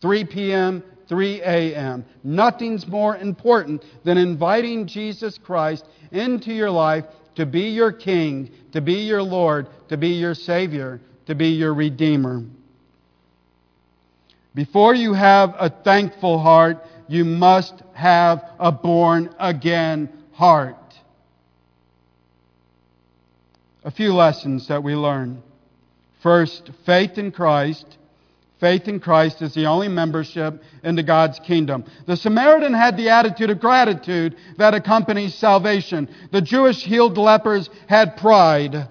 3 0.00 0.24
p.m., 0.24 0.82
3 1.12 1.42
a.m. 1.42 2.06
Nothing's 2.24 2.86
more 2.86 3.18
important 3.18 3.84
than 4.02 4.16
inviting 4.16 4.86
Jesus 4.86 5.36
Christ 5.36 5.86
into 6.10 6.54
your 6.54 6.70
life 6.70 7.04
to 7.34 7.44
be 7.44 7.68
your 7.68 7.92
King, 7.92 8.50
to 8.72 8.80
be 8.80 8.94
your 9.02 9.22
Lord, 9.22 9.66
to 9.90 9.98
be 9.98 10.08
your 10.08 10.34
Savior, 10.34 11.02
to 11.26 11.34
be 11.34 11.48
your 11.48 11.74
Redeemer. 11.74 12.42
Before 14.54 14.94
you 14.94 15.12
have 15.12 15.54
a 15.58 15.68
thankful 15.68 16.38
heart, 16.38 16.82
you 17.08 17.26
must 17.26 17.74
have 17.92 18.42
a 18.58 18.72
born 18.72 19.34
again 19.38 20.08
heart 20.32 20.76
a 23.84 23.90
few 23.90 24.14
lessons 24.14 24.68
that 24.68 24.82
we 24.82 24.94
learn. 24.94 25.42
First, 26.22 26.70
faith 26.86 27.18
in 27.18 27.32
Christ. 27.32 27.98
Faith 28.62 28.86
in 28.86 29.00
Christ 29.00 29.42
is 29.42 29.54
the 29.54 29.66
only 29.66 29.88
membership 29.88 30.62
into 30.84 31.02
God's 31.02 31.40
kingdom. 31.40 31.84
The 32.06 32.16
Samaritan 32.16 32.72
had 32.72 32.96
the 32.96 33.08
attitude 33.08 33.50
of 33.50 33.58
gratitude 33.58 34.36
that 34.56 34.72
accompanies 34.72 35.34
salvation. 35.34 36.08
The 36.30 36.42
Jewish 36.42 36.84
healed 36.84 37.18
lepers 37.18 37.68
had 37.88 38.16
pride. 38.16 38.86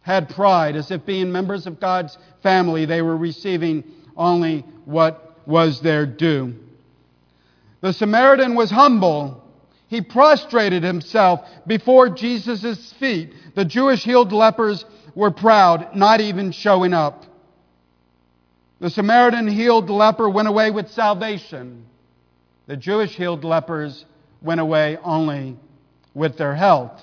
Had 0.00 0.30
pride, 0.30 0.74
as 0.74 0.90
if 0.90 1.06
being 1.06 1.30
members 1.30 1.68
of 1.68 1.78
God's 1.78 2.18
family, 2.42 2.86
they 2.86 3.02
were 3.02 3.16
receiving 3.16 3.84
only 4.16 4.64
what 4.84 5.38
was 5.46 5.80
their 5.80 6.04
due. 6.04 6.56
The 7.82 7.92
Samaritan 7.92 8.56
was 8.56 8.68
humble 8.68 9.44
he 9.86 10.00
prostrated 10.00 10.82
himself 10.82 11.48
before 11.68 12.08
Jesus' 12.08 12.92
feet. 12.94 13.32
The 13.54 13.64
Jewish 13.64 14.02
healed 14.02 14.32
lepers 14.32 14.84
were 15.14 15.30
proud, 15.30 15.94
not 15.94 16.20
even 16.20 16.50
showing 16.50 16.94
up. 16.94 17.26
The 18.82 18.90
Samaritan 18.90 19.46
healed 19.46 19.88
leper 19.90 20.28
went 20.28 20.48
away 20.48 20.72
with 20.72 20.90
salvation. 20.90 21.86
The 22.66 22.76
Jewish 22.76 23.14
healed 23.14 23.44
lepers 23.44 24.04
went 24.40 24.60
away 24.60 24.98
only 25.04 25.56
with 26.14 26.36
their 26.36 26.56
health. 26.56 27.00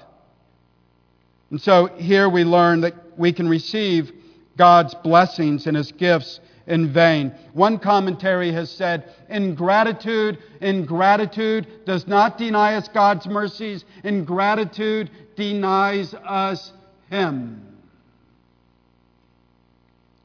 And 1.50 1.62
so 1.62 1.86
here 1.86 2.28
we 2.28 2.44
learn 2.44 2.82
that 2.82 2.96
we 3.18 3.32
can 3.32 3.48
receive 3.48 4.12
God's 4.58 4.94
blessings 4.94 5.68
and 5.68 5.78
his 5.78 5.94
gifts 5.94 6.42
in 6.68 6.92
vain. 6.92 7.34
One 7.54 7.80
commentary 7.80 8.52
has 8.52 8.70
said, 8.70 9.14
ingratitude, 9.30 10.38
ingratitude 10.60 11.86
does 11.86 12.06
not 12.08 12.38
deny 12.38 12.74
us 12.74 12.90
God's 12.90 13.26
mercies. 13.26 13.86
Ingratitude 14.04 15.10
denies 15.38 16.14
us 16.14 16.74
him. 17.10 17.69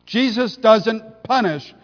Jesus 0.07 0.57
doesn't 0.57 1.23
punish 1.23 1.75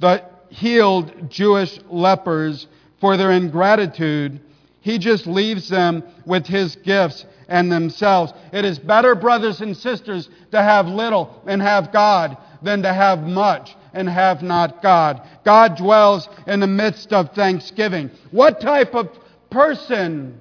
the 0.00 0.24
healed 0.48 1.30
Jewish 1.30 1.78
lepers 1.88 2.66
for 3.00 3.16
their 3.16 3.30
ingratitude. 3.30 4.40
He 4.80 4.98
just 4.98 5.26
leaves 5.26 5.68
them 5.68 6.02
with 6.26 6.46
his 6.46 6.76
gifts 6.76 7.24
and 7.48 7.70
themselves. 7.70 8.32
It 8.52 8.64
is 8.64 8.78
better, 8.78 9.14
brothers 9.14 9.60
and 9.60 9.76
sisters, 9.76 10.28
to 10.50 10.62
have 10.62 10.86
little 10.86 11.42
and 11.46 11.60
have 11.62 11.92
God 11.92 12.36
than 12.62 12.82
to 12.82 12.92
have 12.92 13.22
much 13.22 13.76
and 13.92 14.08
have 14.08 14.42
not 14.42 14.82
God. 14.82 15.26
God 15.44 15.76
dwells 15.76 16.28
in 16.46 16.60
the 16.60 16.66
midst 16.66 17.12
of 17.12 17.34
thanksgiving. 17.34 18.10
What 18.30 18.60
type 18.60 18.94
of 18.94 19.08
person 19.50 20.38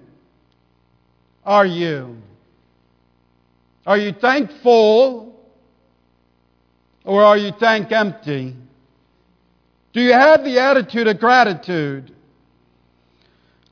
are 1.45 1.65
you? 1.65 2.17
Are 3.85 3.97
you 3.97 4.13
thankful 4.13 5.30
or 7.03 7.23
are 7.23 7.37
you 7.37 7.51
thank 7.51 7.91
empty? 7.91 8.55
Do 9.93 10.01
you 10.01 10.13
have 10.13 10.43
the 10.43 10.59
attitude 10.59 11.07
of 11.07 11.19
gratitude? 11.19 12.11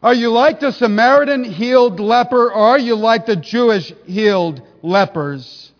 Are 0.02 0.14
you 0.14 0.32
like 0.32 0.60
the 0.60 0.72
Samaritan 0.72 1.44
healed 1.44 2.00
leper 2.00 2.52
or 2.52 2.54
are 2.54 2.80
you 2.80 2.96
like 2.96 3.26
the 3.26 3.36
Jewish 3.36 3.94
healed 4.06 4.62
lepers? 4.82 5.72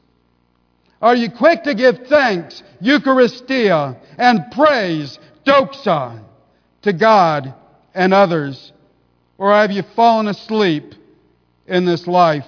Are 1.02 1.16
you 1.16 1.32
quick 1.32 1.64
to 1.64 1.74
give 1.74 2.08
thanks, 2.08 2.62
Eucharistia, 2.82 3.98
and 4.18 4.52
praise, 4.52 5.18
doxa, 5.46 6.22
to 6.82 6.92
God 6.94 7.54
and 7.94 8.14
others? 8.14 8.74
Or 9.38 9.54
have 9.54 9.72
you 9.72 9.84
fallen 9.96 10.28
asleep 10.28 10.94
in 11.68 11.86
this 11.86 12.06
life? 12.06 12.46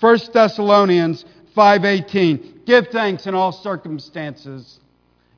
1 0.00 0.18
Thessalonians 0.32 1.24
5:18 1.56 2.59
Give 2.70 2.86
thanks 2.86 3.26
in 3.26 3.34
all 3.34 3.50
circumstances. 3.50 4.78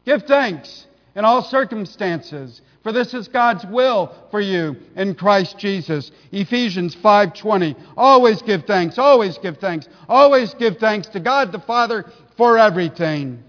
Give 0.05 0.23
thanks 0.25 0.87
in 1.15 1.25
all 1.25 1.41
circumstances, 1.41 2.61
for 2.83 2.93
this 2.93 3.15
is 3.15 3.27
God's 3.29 3.65
will 3.65 4.15
for 4.31 4.39
you 4.39 4.77
in 4.97 5.15
Christ 5.15 5.57
Jesus. 5.57 6.13
Ephesians 6.31 6.95
5:20 6.95 7.75
Always 7.97 8.43
give 8.43 8.65
thanks, 8.65 8.99
always 8.99 9.39
give 9.39 9.57
thanks, 9.57 9.89
always 10.11 10.53
give 10.53 10.77
thanks 10.77 11.09
to 11.09 11.21
God 11.21 11.53
the 11.53 11.59
Father 11.61 12.05
for 12.37 12.59
everything. 12.59 13.43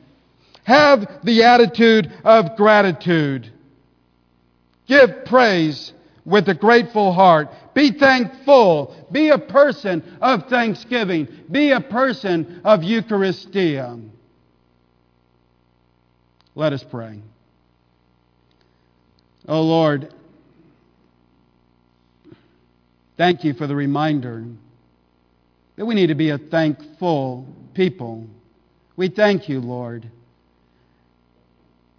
Have 0.64 1.20
the 1.26 1.44
attitude 1.44 2.10
of 2.24 2.56
gratitude. 2.56 3.52
Give 4.88 5.26
praise 5.26 5.92
with 6.26 6.48
a 6.48 6.54
grateful 6.54 7.12
heart. 7.12 7.50
Be 7.74 7.92
thankful. 7.92 9.08
Be 9.12 9.30
a 9.30 9.38
person 9.38 10.18
of 10.22 10.48
thanksgiving. 10.48 11.28
Be 11.52 11.72
a 11.72 11.82
person 11.82 12.62
of 12.64 12.82
Eucharistia. 12.82 14.10
Let 16.56 16.74
us 16.74 16.84
pray. 16.84 17.20
Oh 19.48 19.62
Lord, 19.62 20.14
thank 23.18 23.44
you 23.44 23.54
for 23.54 23.68
the 23.68 23.76
reminder 23.76 24.46
that 25.76 25.86
we 25.86 25.96
need 25.96 26.08
to 26.08 26.16
be 26.16 26.30
a 26.30 26.38
thankful 26.38 27.48
people. 27.74 28.28
We 28.96 29.10
thank 29.10 29.50
you, 29.50 29.60
Lord. 29.60 30.10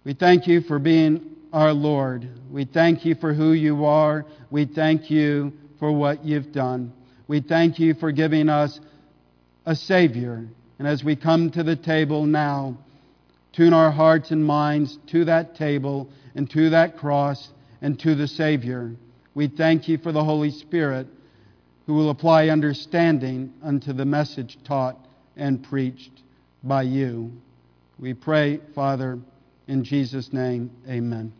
We 0.05 0.13
thank 0.13 0.47
you 0.47 0.61
for 0.61 0.79
being 0.79 1.34
our 1.55 1.71
Lord. 1.71 2.27
We 2.51 2.65
thank 2.65 3.05
you 3.05 3.15
for 3.15 3.33
who 3.33 3.53
you 3.53 3.85
are. 3.85 4.25
We 4.51 4.65
thank 4.65 5.09
you 5.09 5.53
for 5.79 5.89
what 5.89 6.25
you've 6.25 6.51
done. 6.51 6.91
We 7.29 7.39
thank 7.39 7.79
you 7.79 7.93
for 7.93 8.11
giving 8.11 8.49
us 8.49 8.77
a 9.65 9.73
Savior. 9.73 10.45
And 10.77 10.85
as 10.85 11.01
we 11.01 11.15
come 11.15 11.51
to 11.51 11.63
the 11.63 11.77
table 11.77 12.25
now, 12.25 12.77
tune 13.53 13.71
our 13.71 13.89
hearts 13.89 14.31
and 14.31 14.45
minds 14.45 14.99
to 15.07 15.23
that 15.25 15.55
table 15.55 16.09
and 16.35 16.49
to 16.51 16.71
that 16.71 16.97
cross 16.97 17.47
and 17.81 17.97
to 18.01 18.15
the 18.15 18.27
Savior. 18.27 18.91
We 19.33 19.47
thank 19.47 19.87
you 19.87 19.97
for 19.97 20.11
the 20.11 20.25
Holy 20.25 20.51
Spirit 20.51 21.07
who 21.85 21.93
will 21.93 22.09
apply 22.09 22.49
understanding 22.49 23.53
unto 23.63 23.93
the 23.93 24.05
message 24.05 24.57
taught 24.65 24.97
and 25.37 25.63
preached 25.63 26.21
by 26.65 26.81
you. 26.81 27.31
We 27.97 28.13
pray, 28.13 28.59
Father, 28.73 29.19
in 29.69 29.85
Jesus' 29.85 30.33
name, 30.33 30.69
amen. 30.85 31.31